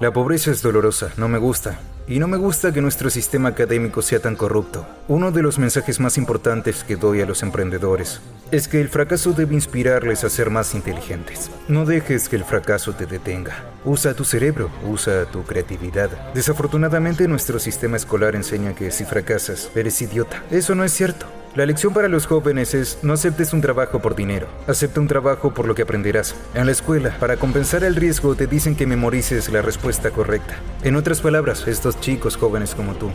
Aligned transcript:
La 0.00 0.14
pobreza 0.14 0.50
es 0.50 0.62
dolorosa, 0.62 1.12
no 1.18 1.28
me 1.28 1.36
gusta. 1.36 1.78
Y 2.08 2.20
no 2.20 2.26
me 2.26 2.38
gusta 2.38 2.72
que 2.72 2.80
nuestro 2.80 3.10
sistema 3.10 3.50
académico 3.50 4.00
sea 4.00 4.18
tan 4.18 4.34
corrupto. 4.34 4.86
Uno 5.08 5.30
de 5.30 5.42
los 5.42 5.58
mensajes 5.58 6.00
más 6.00 6.16
importantes 6.16 6.84
que 6.84 6.96
doy 6.96 7.20
a 7.20 7.26
los 7.26 7.42
emprendedores 7.42 8.22
es 8.50 8.66
que 8.66 8.80
el 8.80 8.88
fracaso 8.88 9.32
debe 9.32 9.54
inspirarles 9.54 10.24
a 10.24 10.30
ser 10.30 10.48
más 10.48 10.74
inteligentes. 10.74 11.50
No 11.68 11.84
dejes 11.84 12.30
que 12.30 12.36
el 12.36 12.44
fracaso 12.44 12.94
te 12.94 13.04
detenga. 13.04 13.62
Usa 13.84 14.14
tu 14.14 14.24
cerebro, 14.24 14.70
usa 14.88 15.26
tu 15.26 15.42
creatividad. 15.42 16.08
Desafortunadamente 16.32 17.28
nuestro 17.28 17.58
sistema 17.58 17.98
escolar 17.98 18.34
enseña 18.34 18.74
que 18.74 18.90
si 18.92 19.04
fracasas, 19.04 19.70
eres 19.74 20.00
idiota. 20.00 20.42
Eso 20.50 20.74
no 20.74 20.82
es 20.82 20.92
cierto. 20.92 21.26
La 21.56 21.66
lección 21.66 21.92
para 21.92 22.06
los 22.06 22.26
jóvenes 22.26 22.74
es 22.74 22.98
no 23.02 23.12
aceptes 23.12 23.52
un 23.52 23.60
trabajo 23.60 23.98
por 23.98 24.14
dinero, 24.14 24.46
acepta 24.68 25.00
un 25.00 25.08
trabajo 25.08 25.52
por 25.52 25.66
lo 25.66 25.74
que 25.74 25.82
aprenderás. 25.82 26.36
En 26.54 26.66
la 26.66 26.72
escuela, 26.72 27.16
para 27.18 27.38
compensar 27.38 27.82
el 27.82 27.96
riesgo, 27.96 28.36
te 28.36 28.46
dicen 28.46 28.76
que 28.76 28.86
memorices 28.86 29.48
la 29.48 29.60
respuesta 29.60 30.12
correcta. 30.12 30.54
En 30.84 30.94
otras 30.94 31.20
palabras, 31.20 31.66
estos 31.66 31.98
chicos 32.00 32.36
jóvenes 32.36 32.76
como 32.76 32.94
tú 32.94 33.10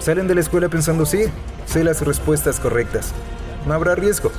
salen 0.00 0.26
de 0.26 0.34
la 0.34 0.40
escuela 0.40 0.68
pensando 0.68 1.04
sí, 1.04 1.24
sé 1.66 1.84
las 1.84 2.00
respuestas 2.00 2.58
correctas. 2.58 3.12
No 3.66 3.74
habrá 3.74 3.94
riesgo. 3.94 4.32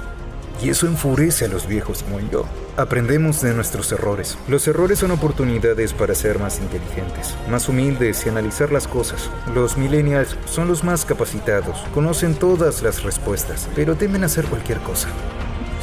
Y 0.64 0.70
eso 0.70 0.88
enfurece 0.88 1.46
a 1.46 1.48
los 1.48 1.68
viejos 1.68 2.04
como 2.04 2.20
yo. 2.20 2.46
Aprendemos 2.78 3.42
de 3.42 3.54
nuestros 3.54 3.92
errores. 3.92 4.38
Los 4.48 4.68
errores 4.68 5.00
son 5.00 5.12
oportunidades 5.12 5.94
para 5.94 6.16
ser 6.16 6.40
más 6.40 6.60
inteligentes, 6.60 7.36
más 7.50 7.68
humildes 7.68 8.26
y 8.26 8.30
analizar 8.30 8.72
las 8.72 8.88
cosas. 8.88 9.30
Los 9.54 9.78
millennials 9.78 10.38
son 10.46 10.68
los 10.68 10.84
más 10.84 11.04
capacitados, 11.06 11.80
conocen 11.94 12.36
todas 12.36 12.82
las 12.82 13.04
respuestas, 13.04 13.68
pero 13.76 13.96
temen 13.96 14.24
hacer 14.24 14.46
cualquier 14.46 14.80
cosa. 14.80 15.10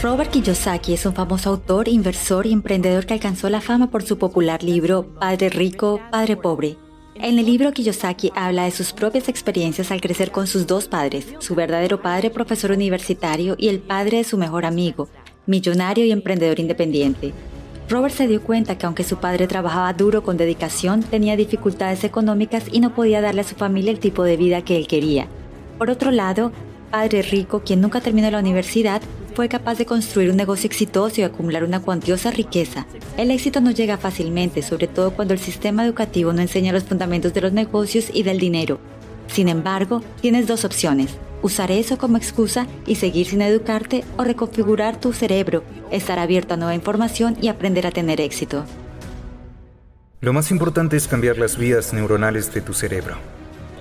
Robert 0.02 0.30
Kiyosaki 0.30 0.94
es 0.94 1.04
un 1.06 1.14
famoso 1.14 1.50
autor, 1.50 1.88
inversor 1.88 2.46
y 2.46 2.52
emprendedor 2.52 3.04
que 3.04 3.14
alcanzó 3.14 3.50
la 3.50 3.60
fama 3.60 3.90
por 3.90 4.04
su 4.04 4.16
popular 4.16 4.62
libro 4.62 5.06
Padre 5.18 5.48
Rico, 5.48 6.00
Padre 6.10 6.36
Pobre 6.36 6.76
en 7.20 7.38
el 7.38 7.46
libro 7.46 7.72
Kiyosaki 7.72 8.32
habla 8.34 8.64
de 8.64 8.70
sus 8.70 8.92
propias 8.92 9.28
experiencias 9.28 9.90
al 9.90 10.00
crecer 10.00 10.30
con 10.30 10.46
sus 10.46 10.66
dos 10.66 10.86
padres, 10.86 11.26
su 11.40 11.54
verdadero 11.54 12.00
padre 12.00 12.30
profesor 12.30 12.70
universitario 12.70 13.56
y 13.58 13.68
el 13.68 13.80
padre 13.80 14.18
de 14.18 14.24
su 14.24 14.38
mejor 14.38 14.64
amigo, 14.64 15.08
millonario 15.46 16.04
y 16.04 16.12
emprendedor 16.12 16.60
independiente. 16.60 17.32
Robert 17.88 18.14
se 18.14 18.28
dio 18.28 18.42
cuenta 18.42 18.76
que 18.76 18.86
aunque 18.86 19.02
su 19.02 19.16
padre 19.16 19.46
trabajaba 19.46 19.92
duro 19.94 20.22
con 20.22 20.36
dedicación, 20.36 21.02
tenía 21.02 21.36
dificultades 21.36 22.04
económicas 22.04 22.64
y 22.70 22.80
no 22.80 22.94
podía 22.94 23.20
darle 23.20 23.40
a 23.40 23.44
su 23.44 23.54
familia 23.54 23.90
el 23.90 23.98
tipo 23.98 24.24
de 24.24 24.36
vida 24.36 24.62
que 24.62 24.76
él 24.76 24.86
quería. 24.86 25.26
Por 25.78 25.90
otro 25.90 26.10
lado, 26.10 26.52
padre 26.90 27.22
rico, 27.22 27.62
quien 27.64 27.80
nunca 27.80 28.00
terminó 28.00 28.30
la 28.30 28.40
universidad, 28.40 29.00
fue 29.38 29.48
capaz 29.48 29.78
de 29.78 29.86
construir 29.86 30.30
un 30.30 30.36
negocio 30.36 30.66
exitoso 30.66 31.20
y 31.20 31.22
acumular 31.22 31.62
una 31.62 31.78
cuantiosa 31.78 32.32
riqueza. 32.32 32.88
El 33.16 33.30
éxito 33.30 33.60
no 33.60 33.70
llega 33.70 33.96
fácilmente, 33.96 34.62
sobre 34.62 34.88
todo 34.88 35.12
cuando 35.12 35.32
el 35.32 35.38
sistema 35.38 35.84
educativo 35.84 36.32
no 36.32 36.42
enseña 36.42 36.72
los 36.72 36.82
fundamentos 36.82 37.32
de 37.34 37.42
los 37.42 37.52
negocios 37.52 38.10
y 38.12 38.24
del 38.24 38.40
dinero. 38.40 38.80
Sin 39.28 39.48
embargo, 39.48 40.02
tienes 40.20 40.48
dos 40.48 40.64
opciones. 40.64 41.18
Usar 41.40 41.70
eso 41.70 41.98
como 41.98 42.16
excusa 42.16 42.66
y 42.84 42.96
seguir 42.96 43.28
sin 43.28 43.40
educarte 43.40 44.02
o 44.16 44.24
reconfigurar 44.24 45.00
tu 45.00 45.12
cerebro, 45.12 45.62
estar 45.92 46.18
abierto 46.18 46.54
a 46.54 46.56
nueva 46.56 46.74
información 46.74 47.36
y 47.40 47.46
aprender 47.46 47.86
a 47.86 47.92
tener 47.92 48.20
éxito. 48.20 48.64
Lo 50.20 50.32
más 50.32 50.50
importante 50.50 50.96
es 50.96 51.06
cambiar 51.06 51.38
las 51.38 51.56
vías 51.56 51.92
neuronales 51.92 52.52
de 52.52 52.60
tu 52.60 52.74
cerebro. 52.74 53.14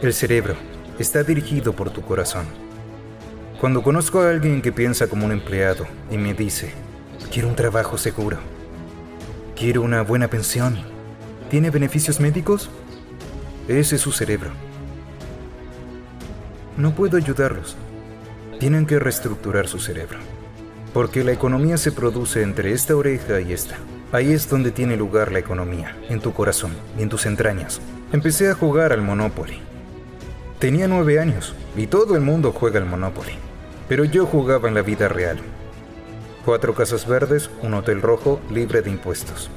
El 0.04 0.14
cerebro 0.14 0.56
está 1.00 1.24
dirigido 1.24 1.74
por 1.74 1.90
tu 1.90 2.04
corazón. 2.04 2.46
Cuando 3.60 3.82
conozco 3.82 4.22
a 4.22 4.30
alguien 4.30 4.62
que 4.62 4.72
piensa 4.72 5.08
como 5.08 5.26
un 5.26 5.32
empleado 5.32 5.88
y 6.12 6.18
me 6.18 6.36
dice, 6.36 6.74
quiero 7.32 7.48
un 7.48 7.56
trabajo 7.56 7.98
seguro, 7.98 8.38
quiero 9.56 9.82
una 9.82 10.04
buena 10.04 10.28
pensión, 10.28 10.78
¿tiene 11.50 11.72
beneficios 11.72 12.20
médicos? 12.20 12.70
Ese 13.68 13.96
es 13.96 14.02
su 14.02 14.12
cerebro. 14.12 14.52
No 16.78 16.94
puedo 16.94 17.18
ayudarlos. 17.18 17.76
Tienen 18.60 18.86
que 18.86 19.00
reestructurar 19.00 19.68
su 19.68 19.80
cerebro. 19.80 20.20
Porque 20.94 21.24
la 21.24 21.32
economía 21.32 21.78
se 21.78 21.92
produce 21.92 22.44
entre 22.44 22.74
esta 22.74 22.96
oreja 22.96 23.42
y 23.42 23.54
esta. 23.54 23.78
Ahí 24.12 24.34
es 24.34 24.48
donde 24.48 24.70
tiene 24.70 24.98
lugar 24.98 25.32
la 25.32 25.40
economía, 25.40 25.98
en 26.10 26.20
tu 26.20 26.32
corazón 26.32 26.74
y 26.98 27.02
en 27.02 27.10
tus 27.10 27.26
entrañas. 27.26 27.82
Empecé 28.12 28.52
a 28.52 28.54
jugar 28.54 28.94
al 28.94 29.02
Monopoly. 29.02 29.60
Tenía 30.60 30.88
nueve 30.88 31.20
años 31.20 31.56
y 31.76 31.88
todo 31.88 32.16
el 32.16 32.22
mundo 32.22 32.52
juega 32.52 32.80
al 32.80 32.86
Monopoly. 32.86 33.47
Pero 33.88 34.04
yo 34.04 34.26
jugaba 34.26 34.68
en 34.68 34.76
la 34.76 34.82
vida 34.82 35.08
real. 35.08 35.38
Cuatro 36.46 36.74
casas 36.74 37.08
verdes, 37.08 37.50
un 37.62 37.74
hotel 37.74 38.02
rojo, 38.02 38.40
libre 38.52 38.82
de 38.82 38.90
impuestos. 38.90 39.50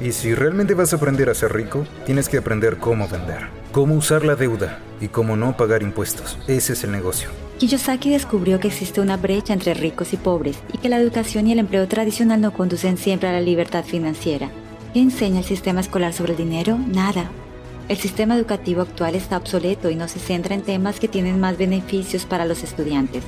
Y 0.00 0.12
si 0.12 0.34
realmente 0.34 0.74
vas 0.74 0.92
a 0.92 0.96
aprender 0.96 1.28
a 1.28 1.34
ser 1.34 1.52
rico, 1.52 1.86
tienes 2.06 2.28
que 2.28 2.38
aprender 2.38 2.78
cómo 2.78 3.06
vender, 3.08 3.48
cómo 3.72 3.94
usar 3.94 4.24
la 4.24 4.34
deuda 4.34 4.78
y 5.00 5.08
cómo 5.08 5.36
no 5.36 5.56
pagar 5.56 5.82
impuestos. 5.82 6.38
Ese 6.46 6.72
es 6.72 6.84
el 6.84 6.92
negocio. 6.92 7.28
Kiyosaki 7.58 8.10
descubrió 8.10 8.58
que 8.58 8.68
existe 8.68 9.02
una 9.02 9.18
brecha 9.18 9.52
entre 9.52 9.74
ricos 9.74 10.14
y 10.14 10.16
pobres 10.16 10.58
y 10.72 10.78
que 10.78 10.88
la 10.88 10.98
educación 10.98 11.46
y 11.46 11.52
el 11.52 11.58
empleo 11.58 11.86
tradicional 11.86 12.40
no 12.40 12.54
conducen 12.54 12.96
siempre 12.96 13.28
a 13.28 13.32
la 13.32 13.42
libertad 13.42 13.84
financiera. 13.84 14.48
¿Qué 14.94 15.00
enseña 15.00 15.40
el 15.40 15.44
sistema 15.44 15.80
escolar 15.80 16.14
sobre 16.14 16.32
el 16.32 16.38
dinero? 16.38 16.78
Nada. 16.78 17.30
El 17.88 17.98
sistema 17.98 18.36
educativo 18.36 18.80
actual 18.80 19.14
está 19.14 19.36
obsoleto 19.36 19.90
y 19.90 19.96
no 19.96 20.08
se 20.08 20.20
centra 20.20 20.54
en 20.54 20.62
temas 20.62 20.98
que 20.98 21.08
tienen 21.08 21.38
más 21.38 21.58
beneficios 21.58 22.24
para 22.24 22.46
los 22.46 22.62
estudiantes. 22.62 23.24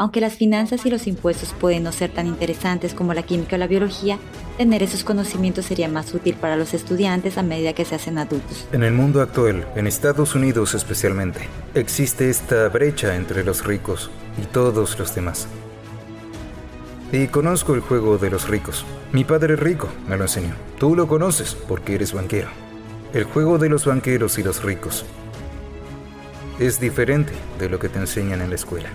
Aunque 0.00 0.22
las 0.22 0.32
finanzas 0.32 0.86
y 0.86 0.90
los 0.90 1.06
impuestos 1.06 1.52
pueden 1.60 1.82
no 1.82 1.92
ser 1.92 2.10
tan 2.10 2.26
interesantes 2.26 2.94
como 2.94 3.12
la 3.12 3.22
química 3.22 3.56
o 3.56 3.58
la 3.58 3.66
biología, 3.66 4.18
tener 4.56 4.82
esos 4.82 5.04
conocimientos 5.04 5.66
sería 5.66 5.88
más 5.88 6.14
útil 6.14 6.36
para 6.36 6.56
los 6.56 6.72
estudiantes 6.72 7.36
a 7.36 7.42
medida 7.42 7.74
que 7.74 7.84
se 7.84 7.96
hacen 7.96 8.16
adultos. 8.16 8.66
En 8.72 8.82
el 8.82 8.94
mundo 8.94 9.20
actual, 9.20 9.68
en 9.76 9.86
Estados 9.86 10.34
Unidos 10.34 10.72
especialmente, 10.72 11.40
existe 11.74 12.30
esta 12.30 12.70
brecha 12.70 13.14
entre 13.14 13.44
los 13.44 13.66
ricos 13.66 14.10
y 14.42 14.46
todos 14.46 14.98
los 14.98 15.14
demás. 15.14 15.46
Y 17.12 17.26
conozco 17.26 17.74
el 17.74 17.80
juego 17.80 18.16
de 18.16 18.30
los 18.30 18.48
ricos. 18.48 18.86
Mi 19.12 19.24
padre 19.24 19.52
es 19.52 19.60
rico, 19.60 19.88
me 20.08 20.16
lo 20.16 20.22
enseñó. 20.22 20.54
Tú 20.78 20.96
lo 20.96 21.08
conoces 21.08 21.54
porque 21.68 21.96
eres 21.96 22.14
banquero. 22.14 22.48
El 23.12 23.24
juego 23.24 23.58
de 23.58 23.68
los 23.68 23.84
banqueros 23.84 24.38
y 24.38 24.44
los 24.44 24.62
ricos 24.62 25.04
es 26.58 26.80
diferente 26.80 27.34
de 27.58 27.68
lo 27.68 27.78
que 27.78 27.90
te 27.90 27.98
enseñan 27.98 28.40
en 28.40 28.48
la 28.48 28.56
escuela. 28.56 28.88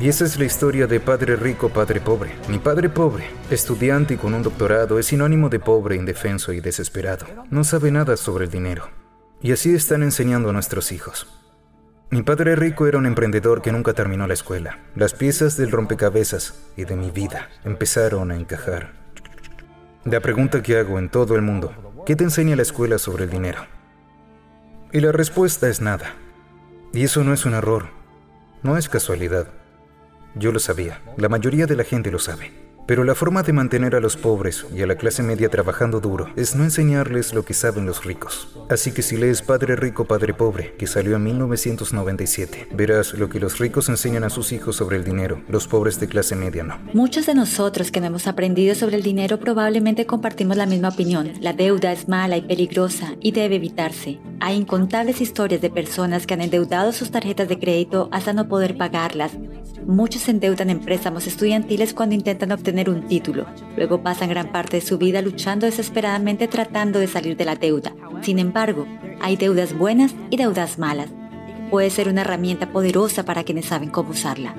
Y 0.00 0.08
esa 0.08 0.24
es 0.24 0.38
la 0.38 0.46
historia 0.46 0.86
de 0.86 0.98
padre 0.98 1.36
rico, 1.36 1.68
padre 1.68 2.00
pobre. 2.00 2.32
Mi 2.48 2.58
padre 2.58 2.88
pobre, 2.88 3.26
estudiante 3.50 4.14
y 4.14 4.16
con 4.16 4.32
un 4.32 4.42
doctorado, 4.42 4.98
es 4.98 5.06
sinónimo 5.06 5.50
de 5.50 5.60
pobre, 5.60 5.94
indefenso 5.94 6.54
y 6.54 6.60
desesperado. 6.60 7.26
No 7.50 7.64
sabe 7.64 7.90
nada 7.90 8.16
sobre 8.16 8.46
el 8.46 8.50
dinero. 8.50 8.88
Y 9.42 9.52
así 9.52 9.74
están 9.74 10.02
enseñando 10.02 10.48
a 10.48 10.52
nuestros 10.54 10.90
hijos. 10.90 11.26
Mi 12.08 12.22
padre 12.22 12.56
rico 12.56 12.86
era 12.86 12.96
un 12.96 13.04
emprendedor 13.04 13.60
que 13.60 13.72
nunca 13.72 13.92
terminó 13.92 14.26
la 14.26 14.32
escuela. 14.32 14.78
Las 14.96 15.12
piezas 15.12 15.58
del 15.58 15.70
rompecabezas 15.70 16.54
y 16.78 16.84
de 16.84 16.96
mi 16.96 17.10
vida 17.10 17.50
empezaron 17.66 18.30
a 18.30 18.36
encajar. 18.36 18.94
La 20.06 20.20
pregunta 20.20 20.62
que 20.62 20.78
hago 20.78 20.98
en 20.98 21.10
todo 21.10 21.36
el 21.36 21.42
mundo, 21.42 21.74
¿qué 22.06 22.16
te 22.16 22.24
enseña 22.24 22.56
la 22.56 22.62
escuela 22.62 22.96
sobre 22.96 23.24
el 23.24 23.30
dinero? 23.30 23.66
Y 24.92 25.00
la 25.00 25.12
respuesta 25.12 25.68
es 25.68 25.82
nada. 25.82 26.14
Y 26.94 27.04
eso 27.04 27.22
no 27.22 27.34
es 27.34 27.44
un 27.44 27.52
error, 27.52 27.90
no 28.62 28.78
es 28.78 28.88
casualidad. 28.88 29.59
Yo 30.34 30.52
lo 30.52 30.60
sabía, 30.60 31.00
la 31.16 31.28
mayoría 31.28 31.66
de 31.66 31.76
la 31.76 31.84
gente 31.84 32.10
lo 32.10 32.18
sabe. 32.18 32.59
Pero 32.90 33.04
la 33.04 33.14
forma 33.14 33.44
de 33.44 33.52
mantener 33.52 33.94
a 33.94 34.00
los 34.00 34.16
pobres 34.16 34.66
y 34.74 34.82
a 34.82 34.86
la 34.88 34.96
clase 34.96 35.22
media 35.22 35.48
trabajando 35.48 36.00
duro 36.00 36.26
es 36.34 36.56
no 36.56 36.64
enseñarles 36.64 37.32
lo 37.32 37.44
que 37.44 37.54
saben 37.54 37.86
los 37.86 38.04
ricos. 38.04 38.48
Así 38.68 38.90
que 38.90 39.02
si 39.02 39.16
lees 39.16 39.42
Padre 39.42 39.76
Rico, 39.76 40.06
Padre 40.06 40.34
Pobre, 40.34 40.74
que 40.76 40.88
salió 40.88 41.14
en 41.14 41.22
1997, 41.22 42.66
verás 42.72 43.14
lo 43.14 43.28
que 43.28 43.38
los 43.38 43.58
ricos 43.58 43.88
enseñan 43.88 44.24
a 44.24 44.28
sus 44.28 44.50
hijos 44.50 44.74
sobre 44.74 44.96
el 44.96 45.04
dinero, 45.04 45.40
los 45.46 45.68
pobres 45.68 46.00
de 46.00 46.08
clase 46.08 46.34
media 46.34 46.64
no. 46.64 46.80
Muchos 46.92 47.26
de 47.26 47.34
nosotros 47.34 47.92
que 47.92 48.00
no 48.00 48.08
hemos 48.08 48.26
aprendido 48.26 48.74
sobre 48.74 48.96
el 48.96 49.04
dinero 49.04 49.38
probablemente 49.38 50.04
compartimos 50.04 50.56
la 50.56 50.66
misma 50.66 50.88
opinión. 50.88 51.34
La 51.40 51.52
deuda 51.52 51.92
es 51.92 52.08
mala 52.08 52.38
y 52.38 52.42
peligrosa 52.42 53.14
y 53.20 53.30
debe 53.30 53.54
evitarse. 53.54 54.18
Hay 54.40 54.56
incontables 54.56 55.20
historias 55.20 55.60
de 55.60 55.70
personas 55.70 56.26
que 56.26 56.34
han 56.34 56.40
endeudado 56.40 56.90
sus 56.90 57.12
tarjetas 57.12 57.48
de 57.48 57.60
crédito 57.60 58.08
hasta 58.10 58.32
no 58.32 58.48
poder 58.48 58.76
pagarlas. 58.76 59.30
Muchos 59.86 60.28
endeudan 60.28 60.70
en 60.70 60.80
préstamos 60.80 61.26
estudiantiles 61.26 61.94
cuando 61.94 62.14
intentan 62.14 62.52
obtener 62.52 62.79
un 62.88 63.06
título. 63.06 63.46
Luego 63.76 64.02
pasan 64.02 64.30
gran 64.30 64.52
parte 64.52 64.78
de 64.78 64.86
su 64.86 64.96
vida 64.96 65.20
luchando 65.20 65.66
desesperadamente 65.66 66.48
tratando 66.48 66.98
de 66.98 67.08
salir 67.08 67.36
de 67.36 67.44
la 67.44 67.56
deuda. 67.56 67.94
Sin 68.22 68.38
embargo, 68.38 68.86
hay 69.20 69.36
deudas 69.36 69.76
buenas 69.76 70.14
y 70.30 70.36
deudas 70.36 70.78
malas. 70.78 71.10
Puede 71.70 71.90
ser 71.90 72.08
una 72.08 72.22
herramienta 72.22 72.72
poderosa 72.72 73.24
para 73.24 73.44
quienes 73.44 73.66
saben 73.66 73.90
cómo 73.90 74.10
usarla. 74.10 74.54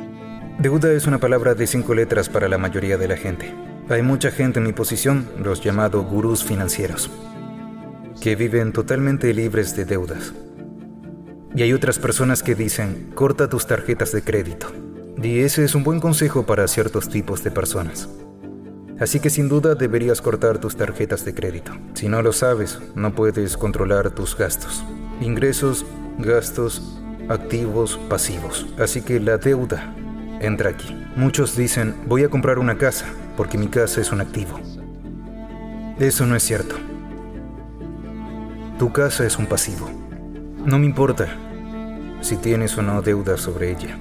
Deuda 0.59 0.91
es 0.91 1.07
una 1.07 1.17
palabra 1.17 1.55
de 1.55 1.65
cinco 1.65 1.95
letras 1.95 2.29
para 2.29 2.47
la 2.47 2.57
mayoría 2.57 2.97
de 2.97 3.07
la 3.07 3.17
gente. 3.17 3.53
Hay 3.89 4.03
mucha 4.03 4.31
gente 4.31 4.59
en 4.59 4.65
mi 4.65 4.73
posición, 4.73 5.27
los 5.39 5.61
llamados 5.61 6.05
gurús 6.05 6.43
financieros, 6.43 7.09
que 8.21 8.35
viven 8.35 8.71
totalmente 8.71 9.33
libres 9.33 9.75
de 9.75 9.85
deudas. 9.85 10.33
Y 11.55 11.63
hay 11.63 11.73
otras 11.73 11.99
personas 11.99 12.43
que 12.43 12.55
dicen, 12.55 13.11
corta 13.13 13.49
tus 13.49 13.67
tarjetas 13.67 14.11
de 14.11 14.21
crédito. 14.21 14.67
Y 15.21 15.39
ese 15.39 15.63
es 15.63 15.75
un 15.75 15.83
buen 15.83 15.99
consejo 15.99 16.45
para 16.45 16.67
ciertos 16.67 17.09
tipos 17.09 17.43
de 17.43 17.51
personas. 17.51 18.09
Así 18.99 19.19
que 19.19 19.31
sin 19.31 19.49
duda 19.49 19.73
deberías 19.73 20.21
cortar 20.21 20.59
tus 20.59 20.75
tarjetas 20.75 21.25
de 21.25 21.33
crédito. 21.33 21.71
Si 21.95 22.07
no 22.07 22.21
lo 22.21 22.33
sabes, 22.33 22.79
no 22.93 23.15
puedes 23.15 23.57
controlar 23.57 24.11
tus 24.11 24.37
gastos. 24.37 24.83
Ingresos, 25.21 25.85
gastos, 26.19 27.01
activos, 27.27 27.99
pasivos. 28.09 28.67
Así 28.77 29.01
que 29.01 29.19
la 29.19 29.37
deuda 29.37 29.95
entra 30.39 30.69
aquí. 30.69 30.95
Muchos 31.15 31.55
dicen, 31.55 31.95
voy 32.05 32.23
a 32.23 32.29
comprar 32.29 32.59
una 32.59 32.77
casa 32.77 33.07
porque 33.35 33.57
mi 33.57 33.67
casa 33.67 34.01
es 34.01 34.11
un 34.11 34.21
activo. 34.21 34.59
Eso 35.99 36.25
no 36.25 36.35
es 36.35 36.43
cierto. 36.43 36.75
Tu 38.77 38.91
casa 38.91 39.25
es 39.25 39.37
un 39.37 39.47
pasivo. 39.47 39.89
No 40.63 40.77
me 40.77 40.85
importa 40.85 41.27
si 42.21 42.37
tienes 42.37 42.77
o 42.77 42.83
no 42.83 43.01
deuda 43.01 43.37
sobre 43.37 43.71
ella. 43.71 43.97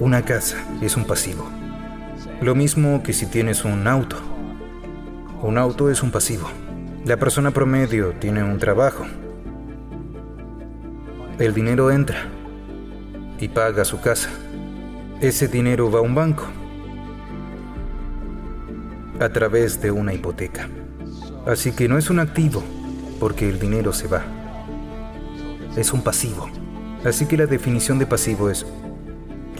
Una 0.00 0.22
casa 0.22 0.56
es 0.80 0.96
un 0.96 1.04
pasivo. 1.04 1.46
Lo 2.40 2.54
mismo 2.54 3.02
que 3.02 3.12
si 3.12 3.26
tienes 3.26 3.66
un 3.66 3.86
auto. 3.86 4.16
Un 5.42 5.58
auto 5.58 5.90
es 5.90 6.02
un 6.02 6.10
pasivo. 6.10 6.48
La 7.04 7.18
persona 7.18 7.50
promedio 7.50 8.14
tiene 8.18 8.42
un 8.42 8.58
trabajo. 8.58 9.04
El 11.38 11.52
dinero 11.52 11.90
entra 11.90 12.16
y 13.38 13.48
paga 13.48 13.84
su 13.84 14.00
casa. 14.00 14.30
Ese 15.20 15.48
dinero 15.48 15.90
va 15.90 15.98
a 15.98 16.02
un 16.02 16.14
banco 16.14 16.44
a 19.20 19.28
través 19.28 19.82
de 19.82 19.90
una 19.90 20.14
hipoteca. 20.14 20.66
Así 21.46 21.72
que 21.72 21.88
no 21.88 21.98
es 21.98 22.08
un 22.08 22.20
activo 22.20 22.64
porque 23.18 23.50
el 23.50 23.58
dinero 23.58 23.92
se 23.92 24.08
va. 24.08 24.24
Es 25.76 25.92
un 25.92 26.00
pasivo. 26.00 26.48
Así 27.04 27.26
que 27.26 27.36
la 27.36 27.44
definición 27.44 27.98
de 27.98 28.06
pasivo 28.06 28.48
es 28.48 28.64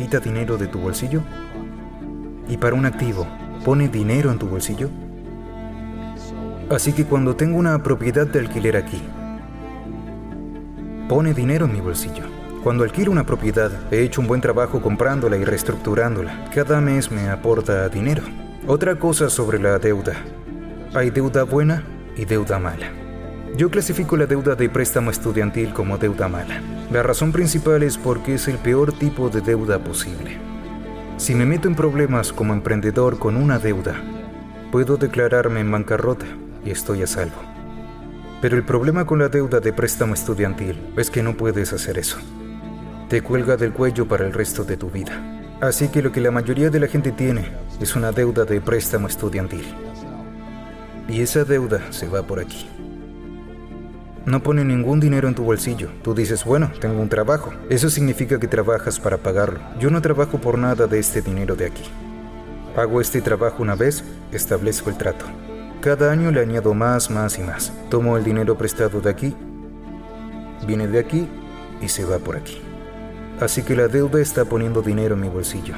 quita 0.00 0.18
dinero 0.18 0.56
de 0.56 0.66
tu 0.66 0.78
bolsillo? 0.78 1.20
¿Y 2.48 2.56
para 2.56 2.74
un 2.74 2.86
activo, 2.86 3.26
pone 3.66 3.86
dinero 3.86 4.32
en 4.32 4.38
tu 4.38 4.46
bolsillo? 4.46 4.88
Así 6.70 6.94
que 6.94 7.04
cuando 7.04 7.36
tengo 7.36 7.58
una 7.58 7.82
propiedad 7.82 8.26
de 8.26 8.38
alquiler 8.38 8.78
aquí, 8.78 9.02
pone 11.06 11.34
dinero 11.34 11.66
en 11.66 11.74
mi 11.74 11.82
bolsillo. 11.82 12.22
Cuando 12.64 12.82
alquilo 12.82 13.10
una 13.10 13.26
propiedad, 13.26 13.70
he 13.90 14.00
hecho 14.00 14.22
un 14.22 14.26
buen 14.26 14.40
trabajo 14.40 14.80
comprándola 14.80 15.36
y 15.36 15.44
reestructurándola. 15.44 16.46
Cada 16.54 16.80
mes 16.80 17.10
me 17.10 17.28
aporta 17.28 17.86
dinero. 17.90 18.22
Otra 18.66 18.98
cosa 18.98 19.28
sobre 19.28 19.58
la 19.58 19.78
deuda. 19.78 20.14
Hay 20.94 21.10
deuda 21.10 21.42
buena 21.42 21.84
y 22.16 22.24
deuda 22.24 22.58
mala. 22.58 22.99
Yo 23.56 23.68
clasifico 23.68 24.16
la 24.16 24.26
deuda 24.26 24.54
de 24.54 24.68
préstamo 24.68 25.10
estudiantil 25.10 25.72
como 25.72 25.98
deuda 25.98 26.28
mala. 26.28 26.62
La 26.92 27.02
razón 27.02 27.32
principal 27.32 27.82
es 27.82 27.98
porque 27.98 28.34
es 28.34 28.46
el 28.48 28.58
peor 28.58 28.92
tipo 28.92 29.28
de 29.28 29.40
deuda 29.40 29.78
posible. 29.78 30.38
Si 31.16 31.34
me 31.34 31.44
meto 31.44 31.68
en 31.68 31.74
problemas 31.74 32.32
como 32.32 32.54
emprendedor 32.54 33.18
con 33.18 33.36
una 33.36 33.58
deuda, 33.58 33.96
puedo 34.70 34.96
declararme 34.96 35.60
en 35.60 35.70
bancarrota 35.70 36.26
y 36.64 36.70
estoy 36.70 37.02
a 37.02 37.06
salvo. 37.06 37.36
Pero 38.40 38.56
el 38.56 38.64
problema 38.64 39.04
con 39.04 39.18
la 39.18 39.28
deuda 39.28 39.60
de 39.60 39.72
préstamo 39.72 40.14
estudiantil 40.14 40.80
es 40.96 41.10
que 41.10 41.22
no 41.22 41.36
puedes 41.36 41.72
hacer 41.72 41.98
eso. 41.98 42.18
Te 43.08 43.20
cuelga 43.20 43.56
del 43.56 43.72
cuello 43.72 44.06
para 44.06 44.24
el 44.24 44.32
resto 44.32 44.64
de 44.64 44.76
tu 44.76 44.90
vida. 44.90 45.12
Así 45.60 45.88
que 45.88 46.00
lo 46.00 46.12
que 46.12 46.20
la 46.20 46.30
mayoría 46.30 46.70
de 46.70 46.80
la 46.80 46.86
gente 46.86 47.12
tiene 47.12 47.50
es 47.80 47.96
una 47.96 48.12
deuda 48.12 48.44
de 48.44 48.60
préstamo 48.60 49.08
estudiantil. 49.08 49.64
Y 51.08 51.20
esa 51.20 51.44
deuda 51.44 51.82
se 51.90 52.08
va 52.08 52.22
por 52.22 52.38
aquí. 52.38 52.66
No 54.30 54.44
pone 54.44 54.64
ningún 54.64 55.00
dinero 55.00 55.26
en 55.26 55.34
tu 55.34 55.42
bolsillo. 55.42 55.88
Tú 56.04 56.14
dices, 56.14 56.44
bueno, 56.44 56.70
tengo 56.80 57.02
un 57.02 57.08
trabajo. 57.08 57.52
Eso 57.68 57.90
significa 57.90 58.38
que 58.38 58.46
trabajas 58.46 59.00
para 59.00 59.18
pagarlo. 59.18 59.58
Yo 59.80 59.90
no 59.90 60.00
trabajo 60.00 60.38
por 60.38 60.56
nada 60.56 60.86
de 60.86 61.00
este 61.00 61.20
dinero 61.20 61.56
de 61.56 61.66
aquí. 61.66 61.82
Hago 62.76 63.00
este 63.00 63.22
trabajo 63.22 63.60
una 63.60 63.74
vez, 63.74 64.04
establezco 64.30 64.88
el 64.88 64.96
trato. 64.96 65.24
Cada 65.80 66.12
año 66.12 66.30
le 66.30 66.42
añado 66.42 66.74
más, 66.74 67.10
más 67.10 67.40
y 67.40 67.42
más. 67.42 67.72
Tomo 67.88 68.16
el 68.16 68.22
dinero 68.22 68.56
prestado 68.56 69.00
de 69.00 69.10
aquí, 69.10 69.34
viene 70.64 70.86
de 70.86 71.00
aquí 71.00 71.28
y 71.80 71.88
se 71.88 72.04
va 72.04 72.20
por 72.20 72.36
aquí. 72.36 72.62
Así 73.40 73.64
que 73.64 73.74
la 73.74 73.88
deuda 73.88 74.20
está 74.20 74.44
poniendo 74.44 74.80
dinero 74.80 75.16
en 75.16 75.22
mi 75.22 75.28
bolsillo. 75.28 75.74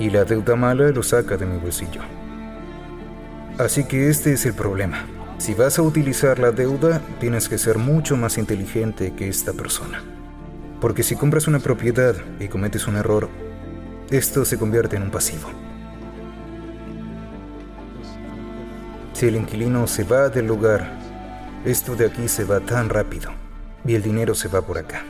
Y 0.00 0.10
la 0.10 0.24
deuda 0.24 0.56
mala 0.56 0.88
lo 0.88 1.04
saca 1.04 1.36
de 1.36 1.46
mi 1.46 1.58
bolsillo. 1.58 2.00
Así 3.56 3.84
que 3.84 4.08
este 4.08 4.32
es 4.32 4.46
el 4.46 4.54
problema. 4.54 5.04
Si 5.40 5.54
vas 5.54 5.78
a 5.78 5.82
utilizar 5.82 6.38
la 6.38 6.52
deuda, 6.52 7.00
tienes 7.18 7.48
que 7.48 7.56
ser 7.56 7.78
mucho 7.78 8.14
más 8.14 8.36
inteligente 8.36 9.14
que 9.14 9.26
esta 9.26 9.54
persona. 9.54 10.04
Porque 10.82 11.02
si 11.02 11.16
compras 11.16 11.48
una 11.48 11.60
propiedad 11.60 12.14
y 12.38 12.48
cometes 12.48 12.86
un 12.86 12.96
error, 12.96 13.30
esto 14.10 14.44
se 14.44 14.58
convierte 14.58 14.96
en 14.96 15.04
un 15.04 15.10
pasivo. 15.10 15.48
Si 19.14 19.28
el 19.28 19.36
inquilino 19.36 19.86
se 19.86 20.04
va 20.04 20.28
del 20.28 20.46
lugar, 20.46 20.92
esto 21.64 21.96
de 21.96 22.04
aquí 22.04 22.28
se 22.28 22.44
va 22.44 22.60
tan 22.60 22.90
rápido 22.90 23.30
y 23.86 23.94
el 23.94 24.02
dinero 24.02 24.34
se 24.34 24.48
va 24.48 24.60
por 24.60 24.76
acá. 24.76 25.02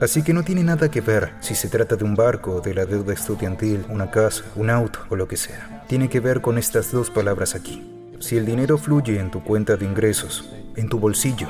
Así 0.00 0.22
que 0.22 0.32
no 0.32 0.42
tiene 0.42 0.64
nada 0.64 0.90
que 0.90 1.02
ver 1.02 1.34
si 1.40 1.54
se 1.54 1.68
trata 1.68 1.96
de 1.96 2.04
un 2.04 2.14
barco, 2.14 2.62
de 2.62 2.72
la 2.72 2.86
deuda 2.86 3.12
estudiantil, 3.12 3.84
una 3.90 4.10
casa, 4.10 4.44
un 4.56 4.70
auto 4.70 5.00
o 5.10 5.16
lo 5.16 5.28
que 5.28 5.36
sea. 5.36 5.84
Tiene 5.86 6.08
que 6.08 6.20
ver 6.20 6.40
con 6.40 6.56
estas 6.56 6.90
dos 6.90 7.10
palabras 7.10 7.54
aquí. 7.54 8.01
Si 8.22 8.36
el 8.36 8.46
dinero 8.46 8.78
fluye 8.78 9.18
en 9.18 9.32
tu 9.32 9.42
cuenta 9.42 9.76
de 9.76 9.84
ingresos, 9.84 10.48
en 10.76 10.88
tu 10.88 11.00
bolsillo, 11.00 11.48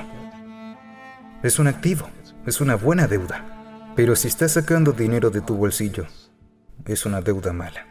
es 1.43 1.59
un 1.59 1.67
activo, 1.67 2.09
es 2.47 2.63
una 2.63 2.77
buena 2.77 3.07
deuda. 3.07 3.93
Pero 3.95 4.17
si 4.17 4.29
estás 4.29 4.53
sacando 4.53 4.93
dinero 4.93 5.29
de 5.29 5.43
tu 5.43 5.55
bolsillo, 5.55 6.07
es 6.87 7.05
una 7.05 7.21
deuda 7.21 7.53
mala. 7.53 7.87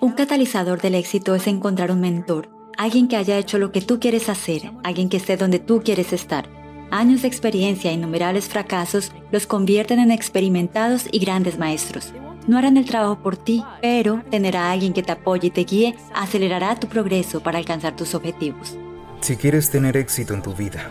Un 0.00 0.12
catalizador 0.12 0.80
del 0.80 0.94
éxito 0.94 1.34
es 1.34 1.46
encontrar 1.46 1.92
un 1.92 2.00
mentor, 2.00 2.48
alguien 2.78 3.06
que 3.06 3.16
haya 3.16 3.36
hecho 3.36 3.58
lo 3.58 3.70
que 3.70 3.82
tú 3.82 4.00
quieres 4.00 4.30
hacer, 4.30 4.62
alguien 4.82 5.10
que 5.10 5.18
esté 5.18 5.36
donde 5.36 5.58
tú 5.58 5.82
quieres 5.84 6.14
estar. 6.14 6.48
Años 6.90 7.20
de 7.20 7.28
experiencia 7.28 7.90
e 7.90 7.94
innumerables 7.94 8.48
fracasos 8.48 9.12
los 9.30 9.46
convierten 9.46 9.98
en 9.98 10.10
experimentados 10.10 11.06
y 11.12 11.18
grandes 11.18 11.58
maestros 11.58 12.14
no 12.46 12.58
harán 12.58 12.76
el 12.76 12.86
trabajo 12.86 13.18
por 13.18 13.36
ti, 13.36 13.64
pero 13.80 14.22
tener 14.30 14.56
a 14.56 14.70
alguien 14.70 14.92
que 14.92 15.02
te 15.02 15.12
apoye 15.12 15.48
y 15.48 15.50
te 15.50 15.64
guíe 15.64 15.94
acelerará 16.14 16.74
tu 16.76 16.88
progreso 16.88 17.40
para 17.40 17.58
alcanzar 17.58 17.96
tus 17.96 18.14
objetivos. 18.14 18.76
Si 19.20 19.36
quieres 19.36 19.70
tener 19.70 19.96
éxito 19.96 20.34
en 20.34 20.42
tu 20.42 20.54
vida, 20.54 20.90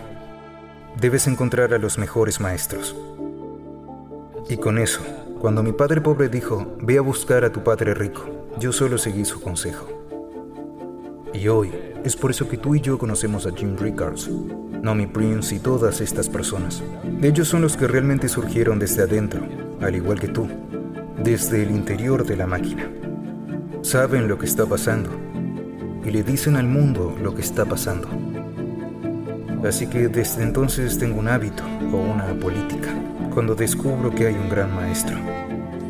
debes 1.00 1.28
encontrar 1.28 1.74
a 1.74 1.78
los 1.78 1.98
mejores 1.98 2.40
maestros. 2.40 2.96
Y 4.50 4.58
con 4.58 4.78
eso, 4.78 5.02
cuando 5.40 5.64
mi 5.64 5.74
padre 5.74 6.02
pobre 6.02 6.30
dijo, 6.30 6.76
ve 6.80 6.98
a 6.98 7.02
buscar 7.02 7.44
a 7.44 7.52
tu 7.52 7.64
padre 7.64 7.94
rico, 7.94 8.24
yo 8.60 8.72
solo 8.72 8.98
seguí 8.98 9.26
su 9.26 9.42
consejo. 9.42 9.88
Y 11.34 11.48
hoy 11.48 11.72
es 12.04 12.16
por 12.16 12.32
eso 12.32 12.48
que 12.48 12.58
tú 12.58 12.76
y 12.76 12.82
yo 12.82 12.98
conocemos 12.98 13.46
a 13.46 13.52
Jim 13.52 13.78
Rickards, 13.78 14.30
Nomi 14.82 15.08
Prince 15.08 15.56
y 15.56 15.60
todas 15.60 16.02
estas 16.02 16.28
personas. 16.28 16.84
Ellos 17.22 17.48
son 17.48 17.62
los 17.62 17.78
que 17.78 17.88
realmente 17.88 18.28
surgieron 18.28 18.80
desde 18.80 19.04
adentro, 19.04 19.42
al 19.82 19.96
igual 19.96 20.20
que 20.20 20.28
tú 20.28 20.48
desde 21.24 21.62
el 21.64 21.72
interior 21.72 22.26
de 22.26 22.36
la 22.36 22.48
máquina. 22.48 22.90
Saben 23.82 24.28
lo 24.28 24.38
que 24.38 24.46
está 24.46 24.66
pasando 24.66 25.10
y 26.04 26.10
le 26.10 26.24
dicen 26.24 26.56
al 26.56 26.68
mundo 26.68 27.16
lo 27.22 27.36
que 27.36 27.42
está 27.42 27.66
pasando. 27.66 28.08
Así 29.68 29.88
que 29.88 30.08
desde 30.08 30.42
entonces 30.42 30.98
tengo 30.98 31.20
un 31.20 31.28
hábito 31.28 31.64
o 31.94 31.98
una 31.98 32.34
política 32.40 32.90
cuando 33.34 33.54
descubro 33.54 34.10
que 34.10 34.28
hay 34.28 34.34
un 34.34 34.50
gran 34.50 34.74
maestro. 34.76 35.16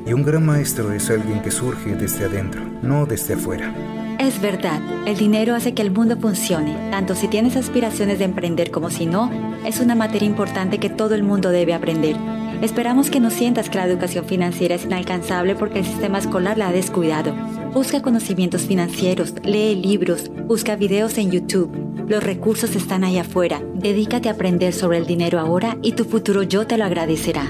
Y 0.06 0.14
un 0.14 0.24
gran 0.24 0.46
maestro 0.46 0.92
es 0.92 1.10
alguien 1.10 1.42
que 1.42 1.52
surge 1.52 1.96
desde 1.96 2.26
adentro, 2.26 2.62
no 2.82 3.06
desde 3.06 3.36
afuera. 3.36 3.74
Es 4.20 4.42
verdad, 4.42 4.82
el 5.08 5.18
dinero 5.18 5.56
hace 5.56 5.74
que 5.74 5.82
el 5.82 5.92
mundo 5.92 6.18
funcione, 6.18 6.76
tanto 6.92 7.16
si 7.16 7.28
tienes 7.28 7.56
aspiraciones 7.56 8.20
de 8.20 8.26
emprender 8.26 8.70
como 8.70 8.90
si 8.90 9.06
no, 9.06 9.32
es 9.66 9.80
una 9.80 9.96
materia 9.96 10.28
importante 10.28 10.80
que 10.80 10.90
todo 10.90 11.16
el 11.16 11.24
mundo 11.24 11.50
debe 11.50 11.74
aprender. 11.74 12.18
Esperamos 12.62 13.10
que 13.10 13.20
no 13.20 13.29
sientas 13.29 13.70
que 13.70 13.77
la 13.77 13.86
educación 13.86 14.25
financiera 14.25 14.75
es 14.75 14.86
inalcanzable 14.86 15.55
porque 15.55 15.79
el 15.79 15.86
sistema 15.86 16.20
escolar 16.20 16.58
la 16.58 16.67
ha 16.67 16.72
descuidado. 16.72 17.34
Busca 17.74 18.01
conocimientos 18.01 18.63
financieros, 18.63 19.34
lee 19.43 19.75
libros, 19.75 20.29
busca 20.48 20.75
videos 20.75 21.17
en 21.17 21.31
YouTube. 21.31 21.72
Los 22.08 22.24
recursos 22.24 22.75
están 22.75 23.03
ahí 23.03 23.17
afuera. 23.17 23.62
Dedícate 23.74 24.29
a 24.29 24.34
aprender 24.34 24.74
sobre 24.74 24.98
el 24.98 25.08
dinero 25.08 25.39
ahora 25.39 25.77
y 25.81 25.93
tu 25.93 26.03
futuro 26.03 26.43
yo 26.43 26.67
te 26.67 26.77
lo 26.77 26.86
agradecerá. 26.86 27.50